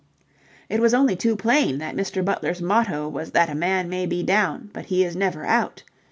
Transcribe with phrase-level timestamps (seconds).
[0.67, 2.25] It was only too plain that Mr.
[2.25, 5.83] Butler's motto was that a man may be down, but he is never out.